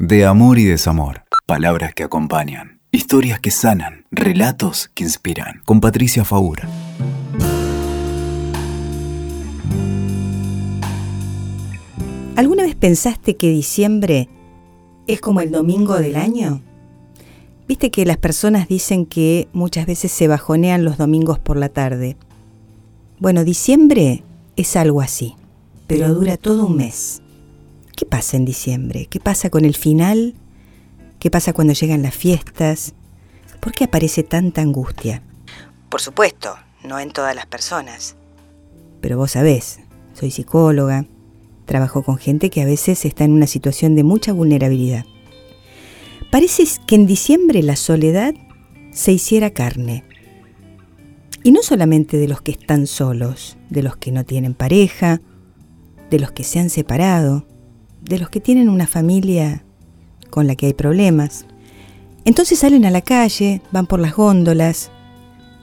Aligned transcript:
De 0.00 0.24
amor 0.24 0.60
y 0.60 0.64
desamor. 0.64 1.24
Palabras 1.44 1.92
que 1.92 2.04
acompañan. 2.04 2.78
Historias 2.92 3.40
que 3.40 3.50
sanan. 3.50 4.04
Relatos 4.12 4.92
que 4.94 5.02
inspiran. 5.02 5.60
Con 5.64 5.80
Patricia 5.80 6.24
Faura. 6.24 6.68
¿Alguna 12.36 12.62
vez 12.62 12.76
pensaste 12.76 13.36
que 13.36 13.50
diciembre 13.50 14.28
es 15.08 15.20
como 15.20 15.40
el 15.40 15.50
domingo 15.50 15.96
del 15.96 16.14
año? 16.14 16.62
Viste 17.66 17.90
que 17.90 18.06
las 18.06 18.18
personas 18.18 18.68
dicen 18.68 19.04
que 19.04 19.48
muchas 19.52 19.84
veces 19.84 20.12
se 20.12 20.28
bajonean 20.28 20.84
los 20.84 20.96
domingos 20.96 21.40
por 21.40 21.56
la 21.56 21.70
tarde. 21.70 22.16
Bueno, 23.18 23.42
diciembre 23.42 24.22
es 24.54 24.76
algo 24.76 25.00
así, 25.00 25.34
pero 25.88 26.14
dura 26.14 26.36
todo 26.36 26.66
un 26.66 26.76
mes. 26.76 27.20
¿Qué 27.98 28.06
pasa 28.06 28.36
en 28.36 28.44
diciembre? 28.44 29.08
¿Qué 29.10 29.18
pasa 29.18 29.50
con 29.50 29.64
el 29.64 29.74
final? 29.74 30.34
¿Qué 31.18 31.32
pasa 31.32 31.52
cuando 31.52 31.72
llegan 31.72 32.02
las 32.02 32.14
fiestas? 32.14 32.94
¿Por 33.58 33.72
qué 33.72 33.82
aparece 33.82 34.22
tanta 34.22 34.60
angustia? 34.60 35.20
Por 35.88 36.00
supuesto, 36.00 36.54
no 36.84 37.00
en 37.00 37.10
todas 37.10 37.34
las 37.34 37.46
personas. 37.46 38.14
Pero 39.00 39.16
vos 39.16 39.32
sabés, 39.32 39.80
soy 40.12 40.30
psicóloga, 40.30 41.06
trabajo 41.64 42.04
con 42.04 42.18
gente 42.18 42.50
que 42.50 42.62
a 42.62 42.66
veces 42.66 43.04
está 43.04 43.24
en 43.24 43.32
una 43.32 43.48
situación 43.48 43.96
de 43.96 44.04
mucha 44.04 44.32
vulnerabilidad. 44.32 45.04
Parece 46.30 46.62
que 46.86 46.94
en 46.94 47.06
diciembre 47.06 47.64
la 47.64 47.74
soledad 47.74 48.32
se 48.92 49.10
hiciera 49.10 49.50
carne. 49.50 50.04
Y 51.42 51.50
no 51.50 51.64
solamente 51.64 52.16
de 52.16 52.28
los 52.28 52.42
que 52.42 52.52
están 52.52 52.86
solos, 52.86 53.56
de 53.70 53.82
los 53.82 53.96
que 53.96 54.12
no 54.12 54.24
tienen 54.24 54.54
pareja, 54.54 55.20
de 56.10 56.20
los 56.20 56.30
que 56.30 56.44
se 56.44 56.60
han 56.60 56.70
separado, 56.70 57.44
de 58.08 58.18
los 58.18 58.30
que 58.30 58.40
tienen 58.40 58.68
una 58.68 58.86
familia 58.86 59.62
con 60.30 60.46
la 60.46 60.56
que 60.56 60.66
hay 60.66 60.74
problemas. 60.74 61.44
Entonces 62.24 62.58
salen 62.58 62.84
a 62.84 62.90
la 62.90 63.02
calle, 63.02 63.62
van 63.70 63.86
por 63.86 64.00
las 64.00 64.14
góndolas, 64.14 64.90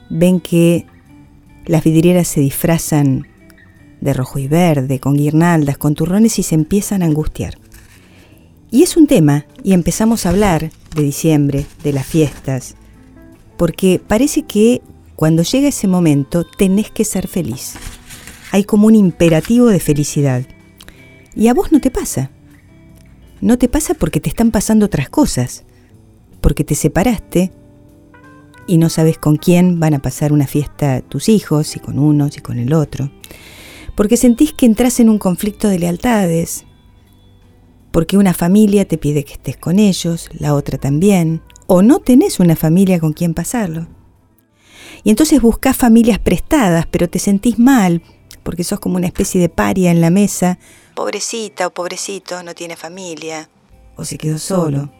ven 0.08 0.40
que 0.40 0.86
las 1.66 1.84
vidrieras 1.84 2.28
se 2.28 2.40
disfrazan 2.40 3.26
de 4.00 4.12
rojo 4.12 4.38
y 4.38 4.48
verde, 4.48 5.00
con 5.00 5.14
guirnaldas, 5.14 5.78
con 5.78 5.94
turrones 5.94 6.38
y 6.38 6.42
se 6.42 6.54
empiezan 6.54 7.02
a 7.02 7.06
angustiar. 7.06 7.58
Y 8.70 8.82
es 8.82 8.96
un 8.96 9.06
tema, 9.06 9.46
y 9.62 9.72
empezamos 9.72 10.26
a 10.26 10.30
hablar 10.30 10.70
de 10.94 11.02
diciembre, 11.02 11.66
de 11.82 11.92
las 11.92 12.06
fiestas, 12.06 12.74
porque 13.56 14.00
parece 14.06 14.42
que 14.42 14.82
cuando 15.14 15.42
llega 15.42 15.68
ese 15.68 15.88
momento 15.88 16.44
tenés 16.44 16.90
que 16.90 17.04
ser 17.04 17.26
feliz. 17.26 17.74
Hay 18.52 18.64
como 18.64 18.86
un 18.86 18.94
imperativo 18.94 19.66
de 19.66 19.80
felicidad. 19.80 20.42
Y 21.34 21.48
a 21.48 21.54
vos 21.54 21.72
no 21.72 21.80
te 21.80 21.90
pasa. 21.90 22.30
No 23.40 23.58
te 23.58 23.68
pasa 23.68 23.94
porque 23.94 24.20
te 24.20 24.28
están 24.28 24.50
pasando 24.50 24.86
otras 24.86 25.08
cosas, 25.08 25.64
porque 26.40 26.64
te 26.64 26.74
separaste 26.74 27.52
y 28.66 28.78
no 28.78 28.88
sabes 28.88 29.18
con 29.18 29.36
quién 29.36 29.78
van 29.78 29.94
a 29.94 30.00
pasar 30.00 30.32
una 30.32 30.46
fiesta 30.46 31.00
tus 31.02 31.28
hijos, 31.28 31.76
y 31.76 31.80
con 31.80 31.98
unos 31.98 32.36
y 32.36 32.40
con 32.40 32.58
el 32.58 32.72
otro, 32.72 33.10
porque 33.94 34.16
sentís 34.16 34.52
que 34.52 34.66
entras 34.66 35.00
en 35.00 35.08
un 35.08 35.18
conflicto 35.18 35.68
de 35.68 35.78
lealtades, 35.78 36.64
porque 37.92 38.18
una 38.18 38.34
familia 38.34 38.86
te 38.86 38.98
pide 38.98 39.24
que 39.24 39.34
estés 39.34 39.56
con 39.56 39.78
ellos, 39.78 40.28
la 40.38 40.54
otra 40.54 40.78
también, 40.78 41.42
o 41.66 41.82
no 41.82 42.00
tenés 42.00 42.40
una 42.40 42.56
familia 42.56 43.00
con 43.00 43.12
quien 43.12 43.34
pasarlo. 43.34 43.86
Y 45.04 45.10
entonces 45.10 45.40
buscas 45.40 45.76
familias 45.76 46.18
prestadas, 46.18 46.86
pero 46.90 47.08
te 47.08 47.18
sentís 47.18 47.58
mal, 47.58 48.02
porque 48.46 48.62
sos 48.64 48.78
como 48.78 48.96
una 48.96 49.08
especie 49.08 49.40
de 49.40 49.48
paria 49.48 49.90
en 49.90 50.00
la 50.00 50.10
mesa, 50.10 50.58
pobrecita 50.94 51.66
o 51.66 51.70
pobrecito, 51.70 52.44
no 52.44 52.54
tiene 52.54 52.76
familia, 52.76 53.50
o 53.96 54.04
se 54.04 54.16
quedó 54.16 54.38
solo. 54.38 54.92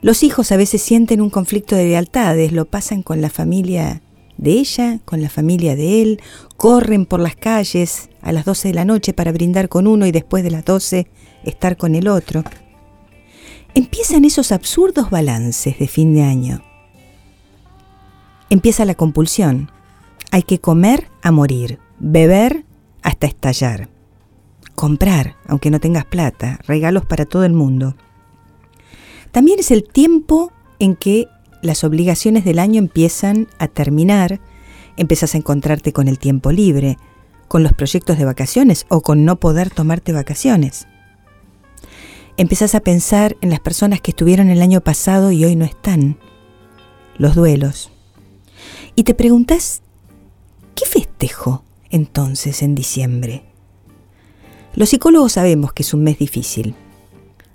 Los 0.00 0.22
hijos 0.22 0.52
a 0.52 0.56
veces 0.56 0.80
sienten 0.80 1.20
un 1.20 1.30
conflicto 1.30 1.74
de 1.74 1.84
lealtades, 1.84 2.52
lo 2.52 2.66
pasan 2.66 3.02
con 3.02 3.20
la 3.20 3.28
familia 3.28 4.02
de 4.36 4.52
ella, 4.52 5.00
con 5.04 5.20
la 5.20 5.30
familia 5.30 5.74
de 5.74 6.02
él, 6.02 6.22
corren 6.56 7.06
por 7.06 7.18
las 7.18 7.34
calles 7.34 8.08
a 8.22 8.30
las 8.30 8.44
12 8.44 8.68
de 8.68 8.74
la 8.74 8.84
noche 8.84 9.12
para 9.12 9.32
brindar 9.32 9.68
con 9.68 9.88
uno 9.88 10.06
y 10.06 10.12
después 10.12 10.44
de 10.44 10.50
las 10.50 10.64
12 10.64 11.08
estar 11.42 11.76
con 11.76 11.96
el 11.96 12.06
otro. 12.06 12.44
Empiezan 13.74 14.24
esos 14.24 14.52
absurdos 14.52 15.10
balances 15.10 15.78
de 15.78 15.88
fin 15.88 16.14
de 16.14 16.22
año. 16.22 16.62
Empieza 18.48 18.84
la 18.84 18.94
compulsión. 18.94 19.72
Hay 20.30 20.44
que 20.44 20.60
comer 20.60 21.08
a 21.22 21.32
morir, 21.32 21.80
beber 22.06 22.66
hasta 23.02 23.26
estallar 23.26 23.88
comprar, 24.74 25.36
aunque 25.46 25.70
no 25.70 25.80
tengas 25.80 26.04
plata, 26.04 26.58
regalos 26.66 27.06
para 27.06 27.24
todo 27.24 27.44
el 27.44 27.54
mundo. 27.54 27.96
También 29.30 29.58
es 29.58 29.70
el 29.70 29.84
tiempo 29.84 30.52
en 30.78 30.96
que 30.96 31.28
las 31.62 31.82
obligaciones 31.82 32.44
del 32.44 32.58
año 32.58 32.78
empiezan 32.78 33.48
a 33.58 33.68
terminar, 33.68 34.40
empiezas 34.96 35.34
a 35.34 35.38
encontrarte 35.38 35.92
con 35.92 36.08
el 36.08 36.18
tiempo 36.18 36.52
libre, 36.52 36.98
con 37.48 37.62
los 37.62 37.72
proyectos 37.72 38.18
de 38.18 38.26
vacaciones 38.26 38.84
o 38.90 39.00
con 39.00 39.24
no 39.24 39.36
poder 39.36 39.70
tomarte 39.70 40.12
vacaciones. 40.12 40.86
Empiezas 42.36 42.74
a 42.74 42.80
pensar 42.80 43.36
en 43.40 43.48
las 43.48 43.60
personas 43.60 44.00
que 44.00 44.10
estuvieron 44.10 44.50
el 44.50 44.60
año 44.60 44.82
pasado 44.82 45.30
y 45.30 45.44
hoy 45.44 45.56
no 45.56 45.64
están, 45.64 46.18
los 47.16 47.34
duelos. 47.34 47.90
Y 48.96 49.04
te 49.04 49.14
preguntas, 49.14 49.82
¿qué 50.74 50.84
festejo 50.84 51.64
entonces 51.94 52.62
en 52.62 52.74
diciembre? 52.74 53.44
Los 54.74 54.88
psicólogos 54.88 55.32
sabemos 55.32 55.72
que 55.72 55.84
es 55.84 55.94
un 55.94 56.02
mes 56.02 56.18
difícil. 56.18 56.74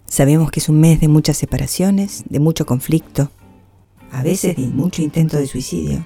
Sabemos 0.06 0.50
que 0.50 0.62
es 0.62 0.70
un 0.70 0.80
mes 0.80 1.02
de 1.02 1.10
muchas 1.10 1.36
separaciones, 1.36 2.24
de 2.30 2.40
mucho 2.40 2.66
conflicto, 2.66 3.32
a 4.12 4.24
veces 4.24 4.56
de 4.56 4.68
mucho 4.68 5.02
intento 5.02 5.36
de 5.36 5.46
suicidio. 5.46 6.06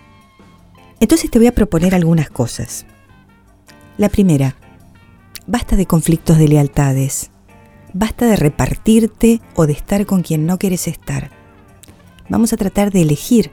Entonces 1.00 1.30
te 1.30 1.38
voy 1.38 1.48
a 1.48 1.54
proponer 1.54 1.94
algunas 1.94 2.32
cosas. 2.32 2.88
La 3.98 4.10
primera, 4.10 4.56
basta 5.46 5.76
de 5.76 5.86
conflictos 5.86 6.40
de 6.40 6.48
lealtades. 6.48 7.30
Basta 7.94 8.26
de 8.26 8.36
repartirte 8.36 9.42
o 9.54 9.68
de 9.68 9.74
estar 9.74 10.08
con 10.08 10.24
quien 10.24 10.48
no 10.48 10.58
quieres 10.58 10.88
estar. 10.88 11.30
Vamos 12.30 12.52
a 12.52 12.58
tratar 12.58 12.92
de 12.92 13.04
elegir 13.04 13.52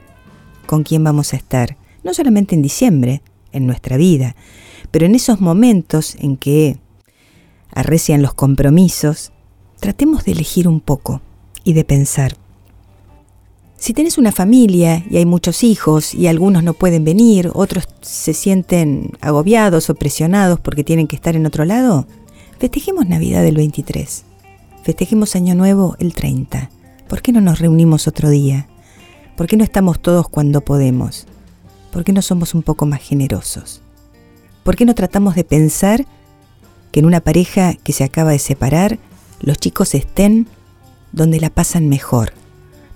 con 0.65 0.81
quién 0.81 1.03
vamos 1.03 1.33
a 1.33 1.37
estar, 1.37 1.77
no 2.03 2.15
solamente 2.15 2.55
en 2.55 2.63
diciembre, 2.63 3.21
en 3.51 3.67
nuestra 3.67 3.97
vida, 3.97 4.35
pero 4.91 5.05
en 5.05 5.15
esos 5.15 5.41
momentos 5.41 6.15
en 6.19 6.37
que 6.37 6.77
arrecian 7.73 8.21
los 8.21 8.33
compromisos, 8.33 9.31
tratemos 9.79 10.25
de 10.25 10.33
elegir 10.33 10.67
un 10.67 10.81
poco 10.81 11.21
y 11.63 11.73
de 11.73 11.85
pensar. 11.85 12.35
Si 13.77 13.93
tienes 13.93 14.19
una 14.19 14.31
familia 14.31 15.03
y 15.09 15.17
hay 15.17 15.25
muchos 15.25 15.63
hijos 15.63 16.13
y 16.13 16.27
algunos 16.27 16.63
no 16.63 16.73
pueden 16.73 17.03
venir, 17.03 17.49
otros 17.55 17.87
se 18.01 18.33
sienten 18.35 19.13
agobiados 19.21 19.89
o 19.89 19.95
presionados 19.95 20.59
porque 20.59 20.83
tienen 20.83 21.07
que 21.07 21.15
estar 21.15 21.35
en 21.35 21.47
otro 21.47 21.65
lado, 21.65 22.05
festejemos 22.59 23.07
Navidad 23.07 23.43
el 23.43 23.55
23, 23.55 24.23
festejemos 24.83 25.35
Año 25.35 25.55
Nuevo 25.55 25.95
el 25.97 26.13
30. 26.13 26.69
¿Por 27.07 27.23
qué 27.23 27.31
no 27.31 27.41
nos 27.41 27.57
reunimos 27.57 28.07
otro 28.07 28.29
día? 28.29 28.67
¿Por 29.35 29.47
qué 29.47 29.57
no 29.57 29.63
estamos 29.63 29.99
todos 29.99 30.29
cuando 30.29 30.61
podemos? 30.61 31.25
¿Por 31.91 32.03
qué 32.03 32.13
no 32.13 32.21
somos 32.21 32.53
un 32.53 32.61
poco 32.61 32.85
más 32.85 33.01
generosos? 33.01 33.81
¿Por 34.63 34.75
qué 34.75 34.85
no 34.85 34.95
tratamos 34.95 35.35
de 35.35 35.43
pensar 35.43 36.05
que 36.91 36.99
en 36.99 37.05
una 37.05 37.21
pareja 37.21 37.73
que 37.75 37.93
se 37.93 38.03
acaba 38.03 38.31
de 38.31 38.39
separar, 38.39 38.99
los 39.39 39.57
chicos 39.57 39.95
estén 39.95 40.47
donde 41.11 41.39
la 41.39 41.49
pasan 41.49 41.89
mejor, 41.89 42.33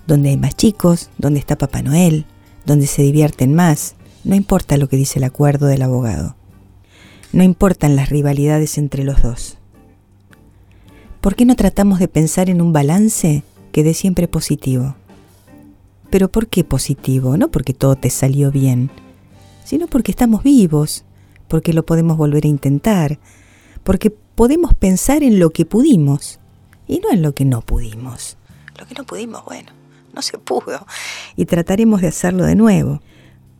donde 0.06 0.30
hay 0.30 0.36
más 0.36 0.54
chicos, 0.54 1.10
donde 1.18 1.40
está 1.40 1.56
Papá 1.56 1.82
Noel, 1.82 2.24
donde 2.64 2.86
se 2.86 3.02
divierten 3.02 3.54
más, 3.54 3.94
no 4.24 4.34
importa 4.34 4.76
lo 4.76 4.88
que 4.88 4.96
dice 4.96 5.18
el 5.18 5.24
acuerdo 5.24 5.66
del 5.66 5.82
abogado, 5.82 6.36
no 7.32 7.42
importan 7.42 7.96
las 7.96 8.10
rivalidades 8.10 8.78
entre 8.78 9.04
los 9.04 9.22
dos. 9.22 9.58
¿Por 11.20 11.34
qué 11.34 11.44
no 11.44 11.56
tratamos 11.56 11.98
de 11.98 12.08
pensar 12.08 12.48
en 12.50 12.60
un 12.60 12.72
balance 12.72 13.42
que 13.72 13.82
dé 13.82 13.94
siempre 13.94 14.28
positivo? 14.28 14.94
Pero 16.10 16.28
¿por 16.28 16.46
qué 16.46 16.62
positivo? 16.62 17.36
No 17.36 17.50
porque 17.50 17.74
todo 17.74 17.96
te 17.96 18.10
salió 18.10 18.52
bien, 18.52 18.90
sino 19.64 19.88
porque 19.88 20.12
estamos 20.12 20.44
vivos, 20.44 21.04
porque 21.48 21.72
lo 21.72 21.84
podemos 21.84 22.16
volver 22.16 22.44
a 22.44 22.48
intentar, 22.48 23.18
porque 23.84 24.10
podemos 24.10 24.74
pensar 24.74 25.22
en 25.22 25.38
lo 25.38 25.50
que 25.50 25.64
pudimos 25.64 26.40
y 26.86 26.98
no 27.00 27.10
en 27.10 27.22
lo 27.22 27.34
que 27.34 27.44
no 27.44 27.62
pudimos. 27.62 28.36
Lo 28.78 28.86
que 28.86 28.94
no 28.94 29.04
pudimos, 29.04 29.44
bueno, 29.44 29.70
no 30.14 30.22
se 30.22 30.38
pudo 30.38 30.86
y 31.36 31.46
trataremos 31.46 32.00
de 32.00 32.08
hacerlo 32.08 32.44
de 32.44 32.54
nuevo. 32.54 33.00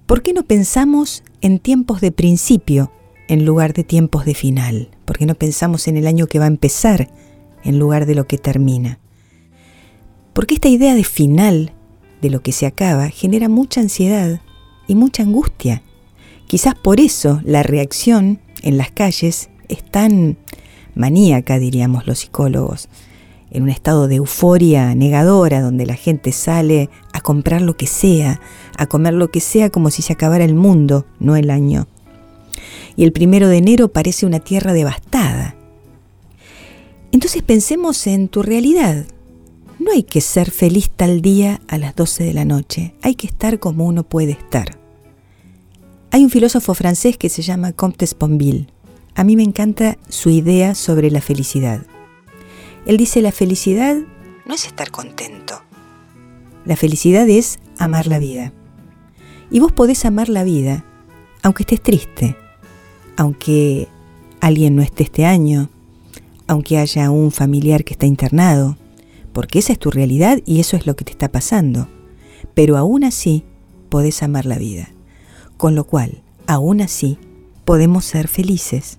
¿Por 0.06 0.22
qué 0.22 0.32
no 0.32 0.42
pensamos 0.42 1.24
en 1.40 1.58
tiempos 1.58 2.00
de 2.00 2.12
principio 2.12 2.92
en 3.28 3.44
lugar 3.44 3.72
de 3.72 3.84
tiempos 3.84 4.24
de 4.24 4.34
final? 4.34 4.90
¿Por 5.04 5.18
qué 5.18 5.26
no 5.26 5.34
pensamos 5.34 5.88
en 5.88 5.96
el 5.96 6.06
año 6.06 6.26
que 6.26 6.38
va 6.38 6.44
a 6.44 6.48
empezar 6.48 7.10
en 7.64 7.78
lugar 7.78 8.06
de 8.06 8.14
lo 8.14 8.26
que 8.26 8.38
termina? 8.38 8.98
Porque 10.32 10.54
esta 10.54 10.68
idea 10.68 10.94
de 10.94 11.04
final, 11.04 11.72
de 12.20 12.30
lo 12.30 12.40
que 12.42 12.52
se 12.52 12.66
acaba, 12.66 13.08
genera 13.08 13.48
mucha 13.48 13.80
ansiedad 13.80 14.40
y 14.86 14.94
mucha 14.94 15.22
angustia. 15.22 15.82
Quizás 16.46 16.74
por 16.74 17.00
eso 17.00 17.40
la 17.44 17.62
reacción 17.62 18.40
en 18.62 18.78
las 18.78 18.90
calles 18.90 19.50
es 19.68 19.84
tan 19.84 20.36
maníaca, 20.94 21.58
diríamos 21.58 22.06
los 22.06 22.20
psicólogos, 22.20 22.88
en 23.50 23.64
un 23.64 23.68
estado 23.68 24.08
de 24.08 24.16
euforia 24.16 24.94
negadora 24.94 25.60
donde 25.60 25.86
la 25.86 25.94
gente 25.94 26.32
sale 26.32 26.88
a 27.12 27.20
comprar 27.20 27.62
lo 27.62 27.76
que 27.76 27.86
sea, 27.86 28.40
a 28.76 28.86
comer 28.86 29.14
lo 29.14 29.30
que 29.30 29.40
sea 29.40 29.70
como 29.70 29.90
si 29.90 30.02
se 30.02 30.12
acabara 30.12 30.44
el 30.44 30.54
mundo, 30.54 31.06
no 31.18 31.36
el 31.36 31.50
año. 31.50 31.88
Y 32.96 33.04
el 33.04 33.12
primero 33.12 33.48
de 33.48 33.58
enero 33.58 33.88
parece 33.88 34.24
una 34.24 34.40
tierra 34.40 34.72
devastada. 34.72 35.54
Entonces 37.12 37.42
pensemos 37.42 38.06
en 38.06 38.28
tu 38.28 38.42
realidad. 38.42 39.06
No 39.78 39.90
hay 39.92 40.02
que 40.02 40.20
ser 40.20 40.50
feliz 40.50 40.90
tal 40.94 41.20
día 41.20 41.60
a 41.68 41.78
las 41.78 41.94
12 41.94 42.24
de 42.24 42.34
la 42.34 42.44
noche, 42.44 42.94
hay 43.02 43.14
que 43.14 43.26
estar 43.26 43.58
como 43.58 43.84
uno 43.84 44.04
puede 44.04 44.32
estar. 44.32 44.85
Hay 46.10 46.24
un 46.24 46.30
filósofo 46.30 46.74
francés 46.74 47.16
que 47.16 47.28
se 47.28 47.42
llama 47.42 47.72
Comte 47.72 48.06
Sponville. 48.06 48.68
A 49.14 49.24
mí 49.24 49.36
me 49.36 49.42
encanta 49.42 49.98
su 50.08 50.30
idea 50.30 50.74
sobre 50.74 51.10
la 51.10 51.20
felicidad. 51.20 51.82
Él 52.86 52.96
dice 52.96 53.22
la 53.22 53.32
felicidad 53.32 53.96
no 54.46 54.54
es 54.54 54.66
estar 54.66 54.90
contento. 54.90 55.60
La 56.64 56.76
felicidad 56.76 57.28
es 57.28 57.58
amar 57.78 58.06
la 58.06 58.18
vida. 58.18 58.52
Y 59.50 59.60
vos 59.60 59.72
podés 59.72 60.04
amar 60.04 60.28
la 60.28 60.44
vida 60.44 60.84
aunque 61.42 61.62
estés 61.62 61.80
triste, 61.80 62.36
aunque 63.16 63.86
alguien 64.40 64.74
no 64.74 64.82
esté 64.82 65.04
este 65.04 65.24
año, 65.24 65.70
aunque 66.48 66.78
haya 66.78 67.08
un 67.10 67.30
familiar 67.30 67.84
que 67.84 67.94
está 67.94 68.06
internado, 68.06 68.76
porque 69.32 69.60
esa 69.60 69.72
es 69.72 69.78
tu 69.78 69.92
realidad 69.92 70.40
y 70.44 70.58
eso 70.58 70.76
es 70.76 70.88
lo 70.88 70.96
que 70.96 71.04
te 71.04 71.12
está 71.12 71.30
pasando. 71.30 71.88
Pero 72.54 72.76
aún 72.76 73.04
así 73.04 73.44
podés 73.90 74.24
amar 74.24 74.44
la 74.44 74.58
vida. 74.58 74.88
Con 75.56 75.74
lo 75.74 75.84
cual, 75.84 76.22
aún 76.46 76.80
así, 76.80 77.18
podemos 77.64 78.04
ser 78.04 78.28
felices. 78.28 78.98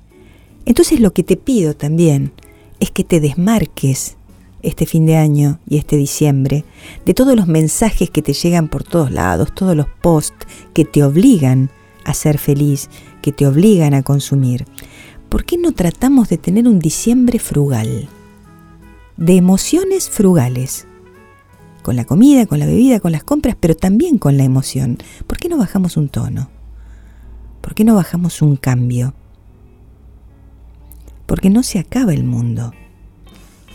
Entonces 0.65 0.99
lo 0.99 1.13
que 1.13 1.23
te 1.23 1.37
pido 1.37 1.75
también 1.75 2.33
es 2.79 2.91
que 2.91 3.03
te 3.03 3.19
desmarques 3.19 4.17
este 4.63 4.85
fin 4.85 5.05
de 5.05 5.15
año 5.15 5.59
y 5.67 5.77
este 5.77 5.97
diciembre 5.97 6.65
de 7.05 7.13
todos 7.13 7.35
los 7.35 7.47
mensajes 7.47 8.09
que 8.09 8.21
te 8.21 8.33
llegan 8.33 8.67
por 8.67 8.83
todos 8.83 9.11
lados, 9.11 9.53
todos 9.53 9.75
los 9.75 9.87
posts 10.01 10.47
que 10.73 10.83
te 10.83 11.03
obligan 11.03 11.69
a 12.03 12.13
ser 12.13 12.37
feliz, 12.37 12.89
que 13.21 13.31
te 13.31 13.45
obligan 13.45 13.93
a 13.93 14.03
consumir. 14.03 14.65
¿Por 15.29 15.45
qué 15.45 15.57
no 15.57 15.73
tratamos 15.73 16.29
de 16.29 16.37
tener 16.37 16.67
un 16.67 16.79
diciembre 16.79 17.39
frugal? 17.39 18.07
De 19.17 19.35
emociones 19.35 20.09
frugales. 20.09 20.86
Con 21.87 21.95
la 21.95 22.03
comida, 22.03 22.45
con 22.45 22.59
la 22.59 22.65
bebida, 22.65 22.99
con 22.99 23.13
las 23.13 23.23
compras, 23.23 23.55
pero 23.57 23.73
también 23.73 24.17
con 24.17 24.35
la 24.35 24.43
emoción. 24.43 24.97
¿Por 25.25 25.37
qué 25.37 25.47
no 25.47 25.57
bajamos 25.57 25.95
un 25.95 26.09
tono? 26.09 26.49
¿Por 27.61 27.75
qué 27.75 27.85
no 27.85 27.95
bajamos 27.95 28.41
un 28.41 28.57
cambio? 28.57 29.13
porque 31.27 31.51
no 31.51 31.61
se 31.61 31.77
acaba 31.77 32.13
el 32.13 32.23
mundo. 32.23 32.73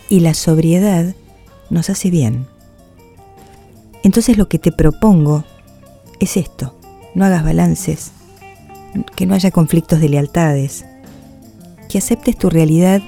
Y 0.09 0.19
la 0.19 0.33
sobriedad 0.33 1.15
nos 1.69 1.89
hace 1.89 2.09
bien. 2.09 2.45
Entonces 4.03 4.37
lo 4.37 4.49
que 4.49 4.59
te 4.59 4.73
propongo 4.73 5.45
es 6.19 6.35
esto, 6.35 6.77
no 7.15 7.23
hagas 7.23 7.43
balances, 7.43 8.11
que 9.15 9.25
no 9.25 9.33
haya 9.33 9.51
conflictos 9.51 10.01
de 10.01 10.09
lealtades, 10.09 10.85
que 11.87 11.99
aceptes 11.99 12.37
tu 12.37 12.49
realidad 12.49 13.01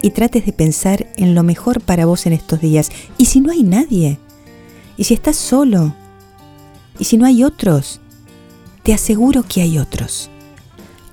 y 0.00 0.10
trates 0.10 0.46
de 0.46 0.52
pensar 0.52 1.06
en 1.16 1.34
lo 1.34 1.42
mejor 1.42 1.80
para 1.80 2.06
vos 2.06 2.26
en 2.26 2.34
estos 2.34 2.60
días. 2.60 2.90
Y 3.16 3.24
si 3.24 3.40
no 3.40 3.50
hay 3.50 3.64
nadie, 3.64 4.18
y 4.98 5.04
si 5.04 5.14
estás 5.14 5.36
solo, 5.36 5.94
y 6.98 7.04
si 7.04 7.16
no 7.16 7.24
hay 7.24 7.44
otros, 7.44 8.02
te 8.82 8.92
aseguro 8.92 9.44
que 9.44 9.62
hay 9.62 9.78
otros. 9.78 10.28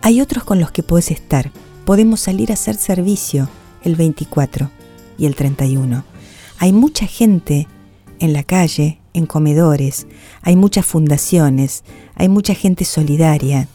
Hay 0.01 0.19
otros 0.19 0.43
con 0.43 0.59
los 0.59 0.71
que 0.71 0.83
puedes 0.83 1.11
estar 1.11 1.51
podemos 1.85 2.19
salir 2.19 2.51
a 2.51 2.55
hacer 2.55 2.75
servicio 2.75 3.47
el 3.83 3.95
24 3.95 4.69
y 5.17 5.27
el 5.27 5.35
31. 5.35 6.03
Hay 6.57 6.73
mucha 6.73 7.05
gente 7.05 7.67
en 8.19 8.33
la 8.33 8.43
calle, 8.43 8.99
en 9.13 9.27
comedores, 9.27 10.07
hay 10.41 10.55
muchas 10.55 10.85
fundaciones, 10.85 11.83
hay 12.15 12.27
mucha 12.27 12.55
gente 12.55 12.85
solidaria, 12.85 13.67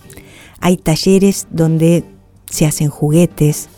hay 0.60 0.76
talleres 0.76 1.46
donde 1.50 2.04
se 2.50 2.66
hacen 2.66 2.88
juguetes 2.88 3.68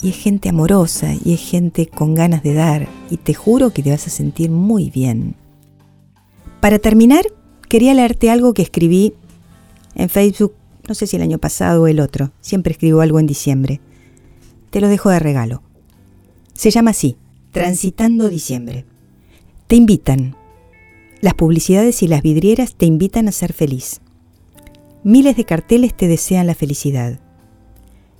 y 0.00 0.10
es 0.10 0.16
gente 0.16 0.48
amorosa 0.48 1.12
y 1.24 1.34
es 1.34 1.40
gente 1.40 1.86
con 1.86 2.14
ganas 2.14 2.42
de 2.42 2.54
dar 2.54 2.88
y 3.10 3.18
te 3.18 3.34
juro 3.34 3.70
que 3.70 3.82
te 3.82 3.90
vas 3.90 4.06
a 4.06 4.10
sentir 4.10 4.50
muy 4.50 4.90
bien. 4.90 5.36
Para 6.60 6.78
terminar, 6.78 7.24
quería 7.68 7.94
leerte 7.94 8.30
algo 8.30 8.54
que 8.54 8.62
escribí 8.62 9.14
en 9.94 10.08
Facebook 10.08 10.54
no 10.88 10.94
sé 10.94 11.06
si 11.06 11.16
el 11.16 11.22
año 11.22 11.38
pasado 11.38 11.82
o 11.82 11.86
el 11.86 12.00
otro. 12.00 12.32
Siempre 12.40 12.72
escribo 12.72 13.02
algo 13.02 13.20
en 13.20 13.26
diciembre. 13.26 13.80
Te 14.70 14.80
lo 14.80 14.88
dejo 14.88 15.10
de 15.10 15.18
regalo. 15.18 15.62
Se 16.54 16.70
llama 16.70 16.90
así, 16.92 17.16
Transitando 17.52 18.30
Diciembre. 18.30 18.86
Te 19.66 19.76
invitan. 19.76 20.34
Las 21.20 21.34
publicidades 21.34 22.02
y 22.02 22.08
las 22.08 22.22
vidrieras 22.22 22.74
te 22.74 22.86
invitan 22.86 23.28
a 23.28 23.32
ser 23.32 23.52
feliz. 23.52 24.00
Miles 25.04 25.36
de 25.36 25.44
carteles 25.44 25.94
te 25.94 26.08
desean 26.08 26.46
la 26.46 26.54
felicidad. 26.54 27.20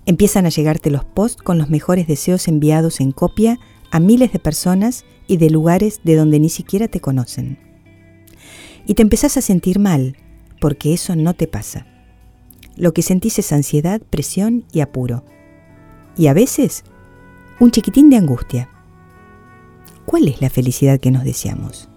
Empiezan 0.05 0.45
a 0.45 0.51
llegarte 0.51 0.91
los 0.91 1.05
posts 1.05 1.43
con 1.43 1.57
los 1.57 1.71
mejores 1.71 2.07
deseos 2.07 2.49
enviados 2.49 3.01
en 3.01 3.13
copia 3.13 3.59
a 3.91 3.99
miles 3.99 4.33
de 4.33 4.39
personas 4.39 5.07
y 5.27 5.39
de 5.39 5.49
lugares 5.49 6.01
de 6.05 6.17
donde 6.17 6.39
ni 6.39 6.51
siquiera 6.51 6.89
te 6.89 7.01
conocen. 7.01 7.68
Y 8.89 8.95
te 8.95 9.03
empezás 9.03 9.37
a 9.37 9.43
sentir 9.43 9.79
mal, 9.79 10.17
porque 10.61 10.95
eso 10.95 11.15
no 11.15 11.35
te 11.35 11.47
pasa. 11.47 11.87
Lo 12.75 12.95
que 12.95 13.03
sentís 13.03 13.39
es 13.39 13.53
ansiedad, 13.53 14.01
presión 14.01 14.65
y 14.73 14.81
apuro. 14.81 15.25
Y 16.17 16.29
a 16.29 16.33
veces, 16.33 16.85
un 17.61 17.71
chiquitín 17.71 18.09
de 18.09 18.17
angustia. 18.17 18.71
¿Cuál 20.07 20.27
es 20.27 20.41
la 20.41 20.49
felicidad 20.49 20.99
que 20.99 21.11
nos 21.11 21.23
deseamos? 21.23 21.91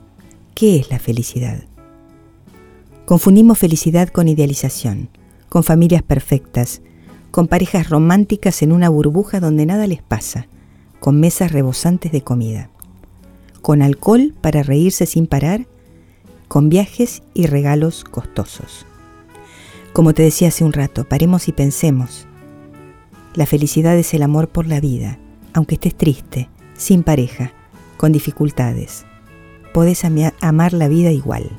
¿Qué 0.54 0.76
es 0.76 0.90
la 0.92 1.00
felicidad? 1.00 1.64
Confundimos 3.06 3.58
felicidad 3.58 4.10
con 4.10 4.28
idealización, 4.28 5.10
con 5.48 5.64
familias 5.64 6.04
perfectas, 6.04 6.82
con 7.32 7.48
parejas 7.48 7.90
románticas 7.90 8.62
en 8.64 8.74
una 8.74 8.90
burbuja 8.90 9.40
donde 9.40 9.66
nada 9.66 9.88
les 9.88 10.02
pasa, 10.02 10.48
con 11.00 11.22
mesas 11.22 11.54
rebosantes 11.54 12.12
de 12.12 12.22
comida, 12.22 12.70
con 13.62 13.82
alcohol 13.82 14.34
para 14.42 14.62
reírse 14.62 15.06
sin 15.06 15.26
parar, 15.26 15.68
con 16.52 16.68
viajes 16.68 17.24
y 17.34 17.46
regalos 17.46 18.04
costosos. 18.04 18.86
Como 19.94 20.14
te 20.14 20.22
decía 20.22 20.50
hace 20.50 20.66
un 20.66 20.74
rato, 20.74 21.06
paremos 21.06 21.48
y 21.48 21.54
pensemos. 21.54 22.28
La 23.36 23.46
felicidad 23.46 23.98
es 23.98 24.14
el 24.14 24.22
amor 24.22 24.50
por 24.50 24.68
la 24.68 24.82
vida, 24.82 25.18
aunque 25.54 25.76
estés 25.76 25.96
triste, 25.96 26.50
sin 26.76 27.04
pareja, 27.04 27.54
con 27.96 28.12
dificultades. 28.12 29.06
Podés 29.74 30.04
amar 30.04 30.74
la 30.74 30.90
vida 30.90 31.14
igual. 31.14 31.50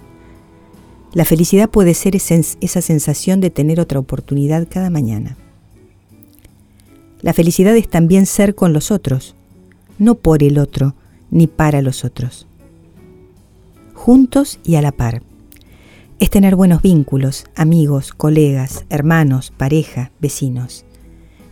La 1.14 1.24
felicidad 1.24 1.70
puede 1.70 1.94
ser 1.94 2.14
esa 2.14 2.82
sensación 2.82 3.40
de 3.40 3.48
tener 3.48 3.80
otra 3.80 3.98
oportunidad 3.98 4.68
cada 4.68 4.90
mañana. 4.90 5.38
La 7.22 7.32
felicidad 7.32 7.74
es 7.78 7.88
también 7.88 8.26
ser 8.26 8.54
con 8.54 8.74
los 8.74 8.90
otros, 8.90 9.36
no 9.98 10.16
por 10.16 10.42
el 10.42 10.58
otro 10.58 10.94
ni 11.30 11.46
para 11.46 11.80
los 11.80 12.04
otros. 12.04 12.46
Juntos 14.04 14.58
y 14.64 14.74
a 14.74 14.82
la 14.82 14.90
par 14.90 15.22
es 16.18 16.28
tener 16.28 16.56
buenos 16.56 16.82
vínculos, 16.82 17.44
amigos, 17.54 18.10
colegas, 18.10 18.84
hermanos, 18.90 19.52
pareja, 19.56 20.10
vecinos. 20.18 20.84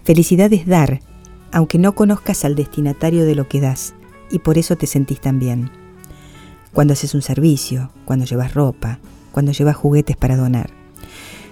Felicidad 0.02 0.52
es 0.52 0.66
dar, 0.66 0.99
aunque 1.52 1.78
no 1.78 1.95
conozcas 1.95 2.45
al 2.45 2.57
destinatario 2.57 3.25
de 3.25 3.37
lo 3.37 3.47
que 3.47 3.61
das, 3.61 3.95
y 4.33 4.40
por 4.40 4.59
eso 4.59 4.75
te 4.75 4.88
sentís 4.88 5.21
tan 5.21 5.38
bien. 5.38 5.71
Cuando 6.73 6.95
haces 6.95 7.14
un 7.14 7.23
servicio, 7.23 7.92
cuando 8.04 8.25
llevas 8.25 8.52
ropa, 8.52 8.99
cuando 9.30 9.52
llevas 9.52 9.76
juguetes 9.76 10.16
para 10.16 10.37
donar. 10.37 10.71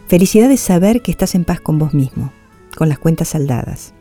Felicidad 0.09 0.51
es 0.51 0.59
saber 0.59 1.01
que 1.01 1.13
estás 1.13 1.37
en 1.37 1.45
paz 1.45 1.61
con 1.61 1.79
vos 1.79 1.95
mismo, 1.95 2.33
con 2.77 2.89
las 2.89 2.99
cuentas 2.99 3.29
saldadas. 3.29 3.95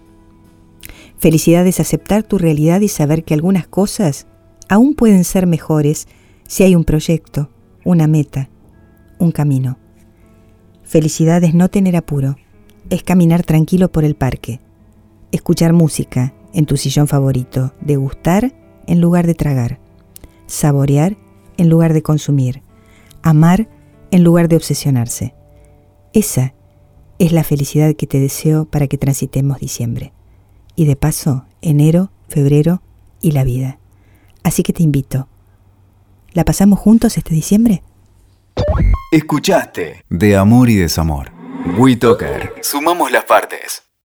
Felicidad 1.20 1.68
es 1.68 1.80
aceptar 1.80 2.24
tu 2.24 2.40
realidad 2.40 2.82
y 2.82 2.88
saber 2.88 3.24
que 3.24 3.36
algunas 3.36 3.68
cosas 3.68 4.26
aún 4.68 4.96
pueden 4.96 5.26
ser 5.26 5.46
mejores 5.46 6.08
si 6.48 6.64
hay 6.64 6.76
un 6.76 6.84
proyecto, 6.84 7.50
una 7.84 8.08
meta, 8.08 8.50
un 9.20 9.32
camino. 9.32 9.78
Felicidad 10.84 11.44
es 11.44 11.54
no 11.54 11.70
tener 11.70 11.96
apuro, 11.96 12.38
es 12.90 13.04
caminar 13.04 13.44
tranquilo 13.44 13.92
por 13.92 14.06
el 14.06 14.16
parque, 14.16 14.62
escuchar 15.32 15.74
música 15.74 16.34
en 16.54 16.66
tu 16.66 16.78
sillón 16.78 17.08
favorito, 17.08 17.74
degustar 17.82 18.56
en 18.88 19.02
lugar 19.02 19.28
de 19.28 19.36
tragar, 19.36 19.80
saborear 20.48 21.18
en 21.58 21.70
lugar 21.70 21.94
de 21.94 22.02
consumir, 22.02 22.64
amar 23.22 23.70
en 24.12 24.24
lugar 24.24 24.48
de 24.48 24.56
obsesionarse. 24.56 25.36
Esa 26.14 26.54
es 27.20 27.32
la 27.32 27.44
felicidad 27.44 27.94
que 27.96 28.08
te 28.08 28.20
deseo 28.20 28.66
para 28.66 28.88
que 28.88 28.98
transitemos 28.98 29.60
diciembre. 29.60 30.14
Y 30.76 30.86
de 30.86 30.96
paso, 30.96 31.46
enero, 31.62 32.12
febrero 32.30 32.82
y 33.22 33.32
la 33.32 33.44
vida. 33.44 33.80
Así 34.44 34.64
que 34.64 34.74
te 34.74 34.84
invito. 34.84 35.28
¿La 36.38 36.46
pasamos 36.46 36.78
juntos 36.78 37.18
este 37.18 37.34
diciembre? 37.34 37.82
Escuchaste 39.12 40.04
De 40.08 40.38
Amor 40.38 40.70
y 40.70 40.76
Desamor. 40.76 41.32
WeToker. 41.80 42.54
Sumamos 42.62 43.12
las 43.12 43.24
partes. 43.24 43.87